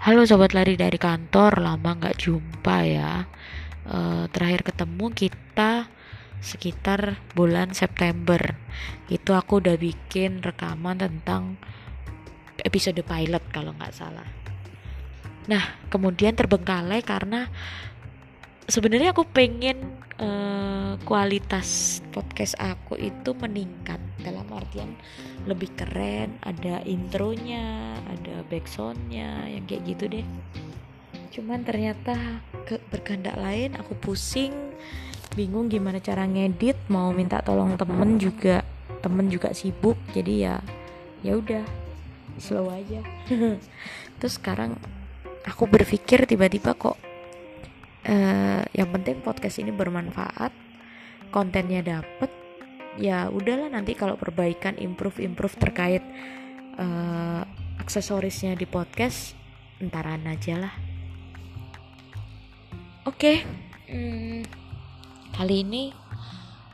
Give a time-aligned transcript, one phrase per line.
[0.00, 3.28] Halo sobat lari dari kantor, lama nggak jumpa ya.
[3.84, 5.92] Uh, terakhir ketemu kita
[6.40, 8.40] sekitar bulan September.
[9.12, 11.60] Itu aku udah bikin rekaman tentang
[12.64, 14.24] episode pilot kalau nggak salah.
[15.52, 17.52] Nah, kemudian terbengkalai karena
[18.72, 23.98] sebenarnya aku pengen uh, kualitas podcast aku itu meningkat.
[24.20, 24.92] Dalam artian
[25.48, 30.26] lebih keren ada intronya ada backsoundnya yang kayak gitu deh.
[31.32, 34.52] Cuman ternyata ke berkehendak lain aku pusing
[35.32, 38.66] bingung gimana cara ngedit mau minta tolong temen juga
[38.98, 40.54] temen juga sibuk jadi ya
[41.24, 41.64] ya udah
[42.36, 43.00] slow aja.
[44.20, 44.76] Terus sekarang
[45.48, 47.00] aku berpikir tiba-tiba kok
[48.06, 50.52] uh, yang penting podcast ini bermanfaat
[51.34, 52.30] kontennya dapet
[52.98, 56.02] ya udahlah nanti kalau perbaikan improve improve terkait
[56.78, 57.42] uh,
[57.78, 59.34] aksesorisnya di podcast
[59.80, 60.74] entaran aja lah.
[63.08, 63.16] Oke.
[63.16, 63.36] Okay.
[63.88, 64.44] hmm,
[65.32, 65.90] kali ini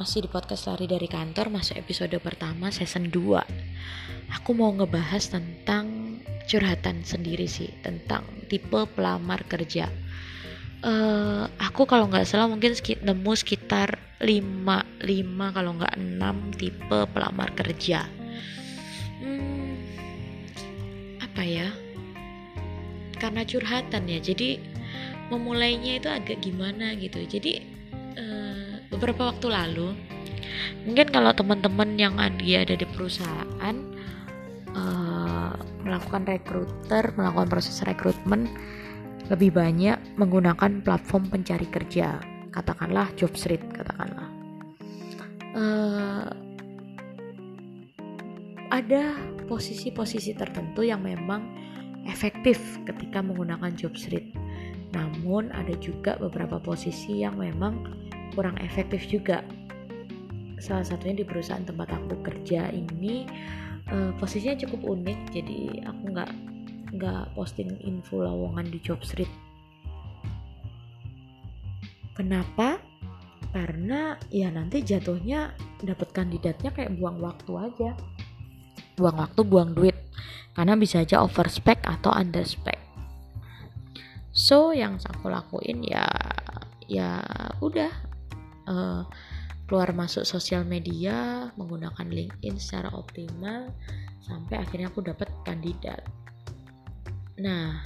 [0.00, 6.16] masih di podcast lari dari kantor masuk episode pertama season 2 aku mau ngebahas tentang
[6.48, 9.92] curhatan sendiri sih tentang tipe pelamar kerja
[10.84, 16.98] uh, aku kalau nggak salah mungkin sekit, nemu sekitar 5 5 kalau nggak 6 tipe
[17.12, 18.04] pelamar kerja.
[19.20, 19.76] Hmm,
[21.20, 21.68] apa ya?
[23.20, 24.60] Karena curhatan ya jadi
[25.28, 27.20] memulainya itu agak gimana gitu.
[27.24, 27.60] Jadi
[28.16, 29.92] uh, beberapa waktu lalu
[30.84, 33.76] mungkin kalau teman-teman yang dia ada di perusahaan
[34.72, 35.52] uh,
[35.84, 38.48] melakukan rekruter melakukan proses rekrutmen
[39.30, 42.18] lebih banyak menggunakan platform pencari kerja,
[42.50, 44.26] katakanlah Jobstreet, katakanlah.
[45.54, 46.26] Uh,
[48.74, 49.14] ada
[49.46, 51.46] posisi-posisi tertentu yang memang
[52.10, 54.34] efektif ketika menggunakan Jobstreet.
[54.90, 57.86] Namun ada juga beberapa posisi yang memang
[58.34, 59.46] kurang efektif juga.
[60.58, 63.30] Salah satunya di perusahaan tempat aku kerja ini
[63.94, 66.30] uh, posisinya cukup unik, jadi aku nggak
[66.94, 69.30] nggak posting info lowongan di job street.
[72.14, 72.78] Kenapa?
[73.50, 77.90] Karena ya nanti jatuhnya dapat kandidatnya kayak buang waktu aja.
[78.98, 79.96] Buang waktu buang duit.
[80.54, 82.90] Karena bisa aja over spec atau under spec
[84.30, 86.06] so yang aku lakuin ya
[86.86, 87.22] ya
[87.62, 87.90] udah
[88.66, 89.02] uh,
[89.66, 93.70] keluar masuk sosial media menggunakan LinkedIn secara optimal
[94.22, 96.02] sampai akhirnya aku dapat kandidat
[97.40, 97.80] Nah,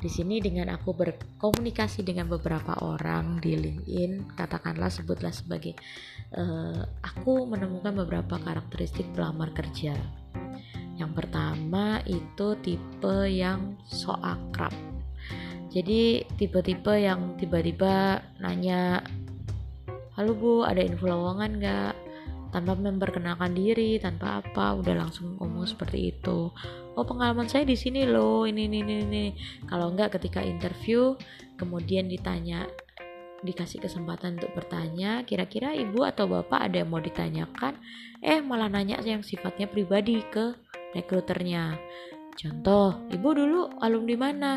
[0.00, 5.76] di sini dengan aku berkomunikasi dengan beberapa orang di LinkedIn, katakanlah sebutlah sebagai
[6.32, 9.92] uh, aku menemukan beberapa karakteristik pelamar kerja.
[10.96, 14.72] Yang pertama itu tipe yang so akrab.
[15.68, 19.04] Jadi tipe-tipe yang tiba-tiba nanya,
[20.16, 22.05] halo bu, ada info lowongan nggak?
[22.56, 26.48] Tanpa memperkenalkan diri tanpa apa udah langsung ngomong seperti itu.
[26.96, 29.24] Oh pengalaman saya di sini loh ini ini ini, ini.
[29.68, 31.12] kalau enggak ketika interview
[31.60, 32.64] kemudian ditanya
[33.44, 37.76] dikasih kesempatan untuk bertanya kira-kira ibu atau bapak ada yang mau ditanyakan?
[38.24, 40.56] Eh malah nanya yang sifatnya pribadi ke
[40.96, 41.76] rekruternya.
[42.40, 44.52] Contoh ibu dulu alumni mana?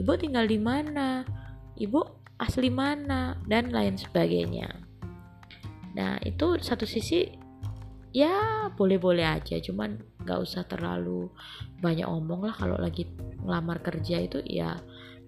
[0.00, 1.20] Ibu tinggal di mana?
[1.76, 2.00] Ibu
[2.40, 3.36] asli mana?
[3.44, 4.72] Dan lain sebagainya.
[5.92, 7.41] Nah itu satu sisi
[8.12, 9.58] ya boleh-boleh aja.
[9.58, 11.32] Cuman nggak usah terlalu
[11.80, 12.54] banyak omong lah.
[12.54, 13.08] Kalau lagi
[13.42, 14.78] ngelamar kerja itu ya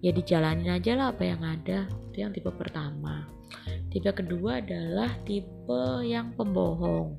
[0.05, 1.89] ya dijalanin aja lah apa yang ada.
[2.13, 3.25] Itu yang tipe pertama.
[3.89, 7.19] Tipe kedua adalah tipe yang pembohong.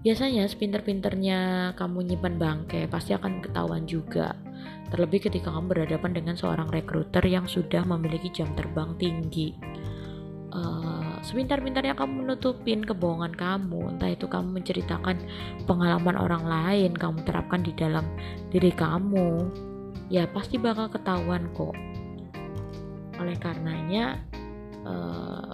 [0.00, 4.32] Biasanya sepinter-pinternya kamu nyimpan bangke pasti akan ketahuan juga.
[4.90, 9.54] Terlebih ketika kamu berhadapan dengan seorang rekruter yang sudah memiliki jam terbang tinggi.
[10.50, 13.96] Uh, sepintar-pintarnya kamu menutupin kebohongan kamu.
[13.96, 15.16] Entah itu kamu menceritakan
[15.68, 18.04] pengalaman orang lain kamu terapkan di dalam
[18.48, 19.48] diri kamu
[20.10, 21.76] ya pasti bakal ketahuan kok.
[23.20, 24.24] Oleh karenanya
[24.84, 25.52] uh,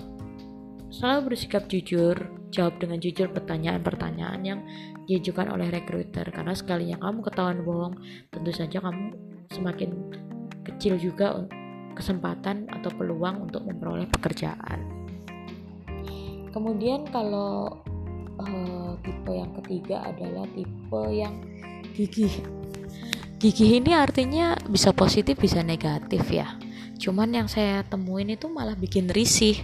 [0.89, 2.17] selalu bersikap jujur
[2.55, 4.61] jawab dengan jujur pertanyaan-pertanyaan yang
[5.05, 7.95] diajukan oleh recruiter karena sekalinya kamu ketahuan bohong
[8.33, 9.13] tentu saja kamu
[9.53, 9.91] semakin
[10.65, 11.47] kecil juga
[11.95, 15.06] kesempatan atau peluang untuk memperoleh pekerjaan.
[16.57, 17.69] Kemudian kalau
[18.41, 21.37] uh, tipe yang ketiga adalah tipe yang
[21.93, 22.33] gigih.
[23.37, 26.57] Gigih ini artinya bisa positif bisa negatif ya.
[26.97, 29.61] Cuman yang saya temuin itu malah bikin risih.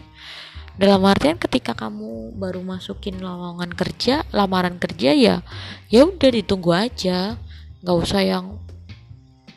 [0.76, 5.40] Dalam artian ketika kamu baru masukin lowongan kerja, lamaran kerja ya,
[5.88, 7.40] ya udah ditunggu aja,
[7.80, 8.60] nggak usah yang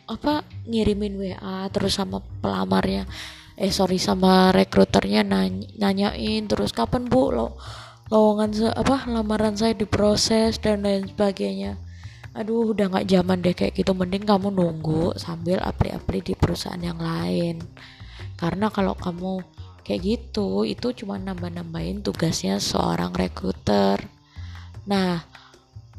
[0.07, 3.09] apa ngirimin WA terus sama pelamarnya
[3.55, 7.31] eh sorry sama rekruternya nany nanyain terus kapan bu?
[7.31, 7.47] Lo
[8.11, 11.79] lowongan apa lamaran saya diproses dan lain sebagainya.
[12.35, 13.95] Aduh udah nggak zaman deh kayak gitu.
[13.95, 17.63] Mending kamu nunggu sambil apply-apply di perusahaan yang lain.
[18.35, 19.39] Karena kalau kamu
[19.87, 24.03] kayak gitu itu cuma nambah-nambahin tugasnya seorang rekruter.
[24.83, 25.23] Nah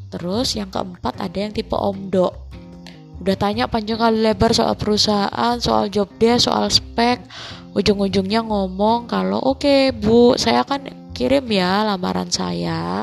[0.07, 2.46] terus yang keempat ada yang tipe omdo
[3.27, 7.19] udah tanya panjang kali lebar soal perusahaan soal job dia soal spek
[7.75, 13.03] ujung-ujungnya ngomong kalau oke okay, bu saya akan kirim ya lamaran saya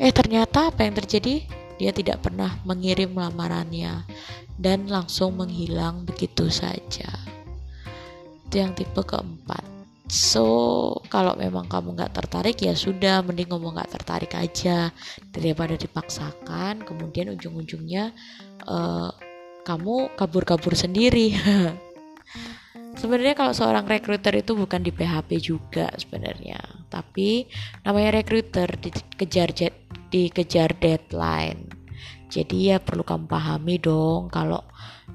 [0.00, 1.44] eh ternyata apa yang terjadi
[1.76, 4.08] dia tidak pernah mengirim lamarannya
[4.62, 7.10] dan langsung menghilang begitu saja.
[8.46, 9.66] Itu yang tipe keempat.
[10.06, 10.44] So,
[11.08, 14.94] kalau memang kamu nggak tertarik ya sudah, mending ngomong nggak tertarik aja
[15.34, 16.86] daripada dipaksakan.
[16.86, 18.14] Kemudian ujung-ujungnya
[18.70, 19.10] uh,
[19.62, 21.34] kamu kabur-kabur sendiri.
[23.00, 26.60] sebenarnya kalau seorang rekruter itu bukan di PHP juga sebenarnya,
[26.92, 27.48] tapi
[27.82, 29.50] namanya rekruter dikejar
[30.12, 31.66] dikejar deadline.
[32.32, 34.64] Jadi ya perlu kamu pahami dong kalau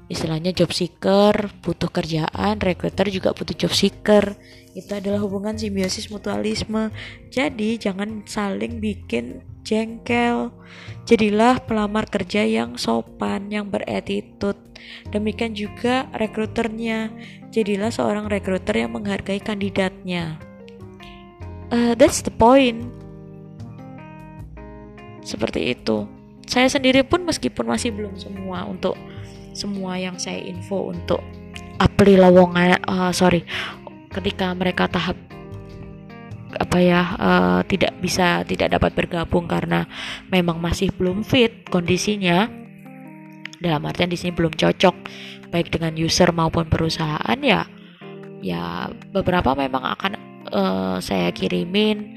[0.06, 4.38] istilahnya job seeker butuh kerjaan recruiter juga butuh job seeker.
[4.76, 6.94] Itu adalah hubungan simbiosis mutualisme.
[7.34, 10.48] Jadi jangan saling bikin jengkel.
[11.04, 14.60] Jadilah pelamar kerja yang sopan yang beretitude
[15.12, 17.12] demikian juga rekruternya.
[17.52, 20.40] Jadilah seorang rekruter yang menghargai kandidatnya.
[21.68, 22.88] Uh, that's the point.
[25.24, 26.08] Seperti itu.
[26.48, 28.96] Saya sendiri pun meskipun masih belum semua untuk
[29.52, 31.20] semua yang saya info untuk
[31.82, 33.42] apply lowongan uh, sorry
[34.14, 35.18] ketika mereka tahap
[36.56, 39.84] apa ya uh, tidak bisa tidak dapat bergabung karena
[40.32, 42.48] memang masih belum fit kondisinya.
[43.58, 44.96] Dalam artian di sini belum cocok
[45.50, 47.68] baik dengan user maupun perusahaan ya.
[48.38, 50.12] Ya beberapa memang akan
[50.54, 52.16] uh, saya kirimin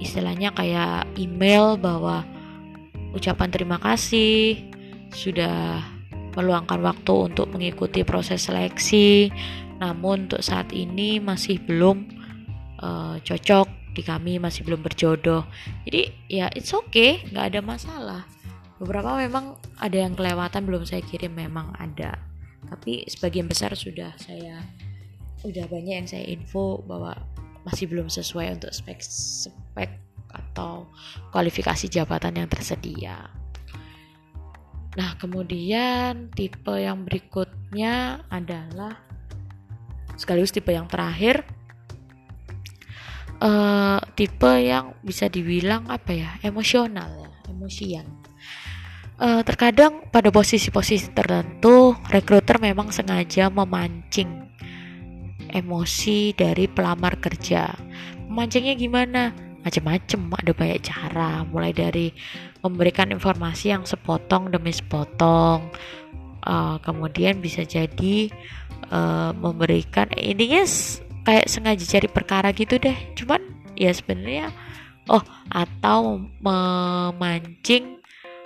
[0.00, 2.24] istilahnya kayak email bahwa
[3.12, 4.60] ucapan terima kasih
[5.12, 5.80] sudah
[6.36, 9.32] meluangkan waktu untuk mengikuti proses seleksi.
[9.76, 12.15] Namun untuk saat ini masih belum
[12.80, 15.48] uh, cocok di kami masih belum berjodoh.
[15.88, 18.22] Jadi ya it's okay nggak ada masalah.
[18.76, 22.20] Beberapa memang ada yang kelewatan belum saya kirim memang ada.
[22.68, 24.60] Tapi sebagian besar sudah saya
[25.46, 27.14] udah banyak yang saya info bahwa
[27.64, 29.90] masih belum sesuai untuk spek spek
[30.30, 30.90] atau
[31.32, 33.30] kualifikasi jabatan yang tersedia.
[34.96, 38.96] Nah, kemudian tipe yang berikutnya adalah
[40.16, 41.44] sekaligus tipe yang terakhir
[43.40, 48.06] uh, tipe yang bisa dibilang apa ya emosional ya emosian.
[49.16, 54.44] Uh, terkadang pada posisi-posisi tertentu rekruter memang sengaja memancing
[55.48, 57.72] emosi dari pelamar kerja.
[58.28, 59.32] Memancingnya gimana?
[59.64, 61.30] Macam-macam ada banyak cara.
[61.48, 62.06] Mulai dari
[62.60, 65.72] memberikan informasi yang sepotong demi sepotong.
[66.44, 68.30] Uh, kemudian bisa jadi
[68.92, 70.62] uh, memberikan intinya
[71.26, 73.42] kayak sengaja cari perkara gitu deh cuman
[73.74, 74.54] ya sebenarnya
[75.10, 75.20] oh
[75.50, 77.98] atau memancing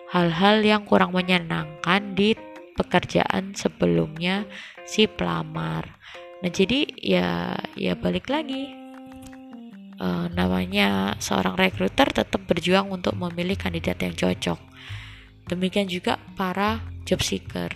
[0.08, 2.32] hal-hal yang kurang menyenangkan di
[2.74, 4.48] pekerjaan sebelumnya
[4.88, 6.00] si pelamar
[6.40, 8.80] nah jadi ya ya balik lagi
[10.00, 14.58] uh, namanya seorang rekruter tetap berjuang untuk memilih kandidat yang cocok.
[15.46, 17.70] Demikian juga para job seeker.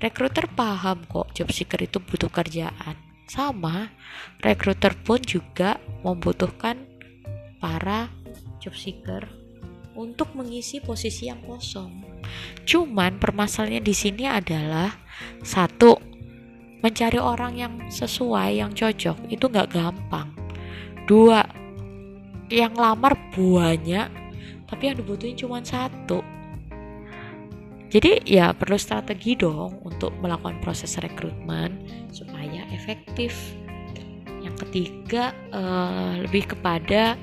[0.00, 3.13] Rekruter paham kok job seeker itu butuh kerjaan.
[3.24, 3.88] Sama,
[4.44, 6.84] rekruter pun juga membutuhkan
[7.58, 8.12] para
[8.60, 9.24] job seeker
[9.96, 12.04] untuk mengisi posisi yang kosong.
[12.68, 14.92] Cuman permasalahannya di sini adalah
[15.40, 15.96] satu
[16.84, 20.44] mencari orang yang sesuai, yang cocok itu nggak gampang
[21.04, 21.44] dua
[22.48, 24.08] yang lamar banyak
[24.68, 26.24] tapi yang dibutuhin cuma satu
[27.94, 31.78] jadi ya perlu strategi dong untuk melakukan proses rekrutmen
[32.10, 33.54] supaya efektif.
[34.42, 37.14] Yang ketiga uh, lebih kepada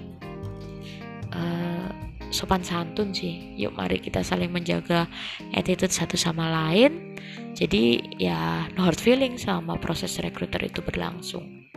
[1.36, 1.92] uh,
[2.32, 3.60] sopan santun sih.
[3.60, 5.12] Yuk mari kita saling menjaga
[5.52, 7.20] attitude satu sama lain.
[7.52, 11.68] Jadi ya no hard feeling sama proses rekruter itu berlangsung.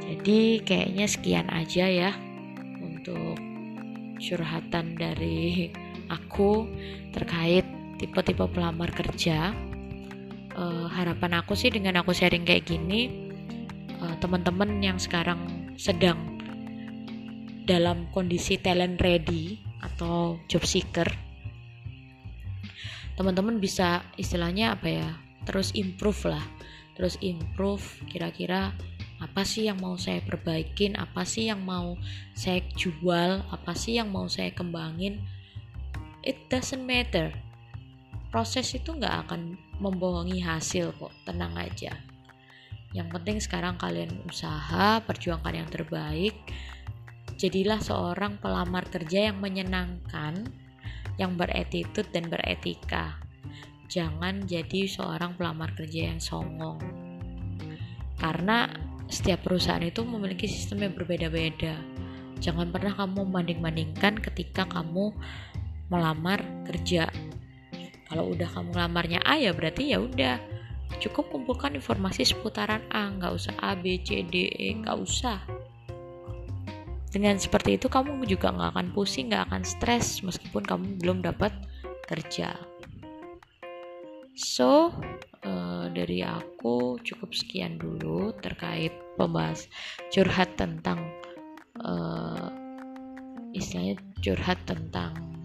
[0.00, 2.10] Jadi kayaknya sekian aja ya
[2.80, 3.36] untuk
[4.16, 5.68] curhatan dari
[6.08, 6.68] aku
[7.12, 7.64] terkait
[7.96, 9.54] tipe-tipe pelamar kerja.
[10.56, 13.28] Uh, harapan aku sih dengan aku sharing kayak gini,
[14.00, 16.40] uh, teman-teman yang sekarang sedang
[17.68, 21.04] dalam kondisi talent ready atau job seeker,
[23.16, 25.08] teman-teman bisa istilahnya apa ya
[25.48, 26.44] terus improve lah
[27.00, 27.82] terus improve
[28.12, 28.76] kira-kira
[29.16, 31.96] apa sih yang mau saya perbaikin apa sih yang mau
[32.36, 35.24] saya jual apa sih yang mau saya kembangin
[36.26, 37.30] it doesn't matter.
[38.34, 41.14] Proses itu nggak akan membohongi hasil kok.
[41.22, 41.94] Tenang aja.
[42.90, 46.34] Yang penting sekarang kalian usaha perjuangkan yang terbaik.
[47.38, 50.48] Jadilah seorang pelamar kerja yang menyenangkan
[51.16, 53.20] yang beretitut dan beretika.
[53.86, 56.80] Jangan jadi seorang pelamar kerja yang songong.
[58.18, 58.66] Karena
[59.06, 61.78] setiap perusahaan itu memiliki sistem yang berbeda-beda.
[62.42, 65.14] Jangan pernah kamu membanding-bandingkan ketika kamu
[65.90, 67.06] melamar kerja.
[68.06, 70.38] Kalau udah kamu lamarnya A ya berarti ya udah.
[71.02, 75.42] Cukup kumpulkan informasi seputaran A nggak usah A B C D E nggak usah.
[77.10, 81.50] Dengan seperti itu kamu juga nggak akan pusing nggak akan stres meskipun kamu belum dapat
[82.06, 82.54] kerja.
[84.36, 84.92] So,
[85.42, 89.64] uh, dari aku cukup sekian dulu terkait pembahas
[90.12, 91.00] curhat tentang
[91.80, 92.52] uh,
[93.56, 95.35] istilahnya curhat tentang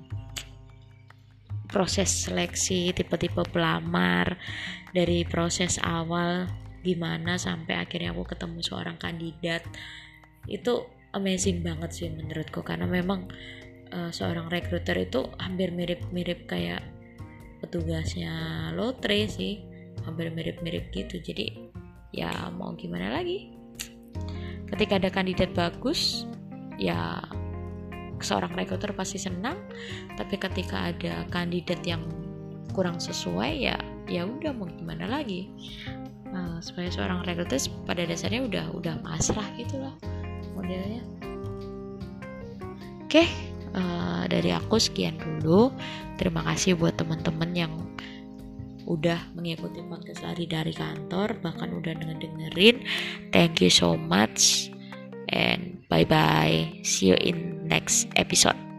[1.72, 4.36] proses seleksi tipe-tipe pelamar
[4.92, 6.46] dari proses awal
[6.84, 9.64] gimana sampai akhirnya aku ketemu seorang kandidat.
[10.46, 13.32] Itu amazing banget sih menurutku karena memang
[13.96, 16.84] uh, seorang rekruter itu hampir mirip-mirip kayak
[17.64, 19.62] petugasnya lotre sih
[20.04, 21.22] hampir mirip-mirip gitu.
[21.22, 21.72] Jadi
[22.12, 23.54] ya mau gimana lagi?
[24.72, 26.26] Ketika ada kandidat bagus
[26.80, 27.22] ya
[28.24, 29.58] seorang rekruter pasti senang
[30.16, 32.02] tapi ketika ada kandidat yang
[32.72, 35.52] kurang sesuai ya ya udah mau gimana lagi?
[36.32, 39.96] Nah, sebagai seorang rekruter pada dasarnya udah udah masrah gitulah
[40.56, 41.04] modelnya.
[43.08, 43.28] Oke
[43.76, 45.72] uh, dari aku sekian dulu.
[46.16, 47.74] Terima kasih buat teman-teman yang
[48.92, 52.84] udah mengikuti podcast lari dari kantor bahkan udah dengerin
[53.30, 54.68] thank you so much
[55.32, 58.71] and bye bye see you in next episode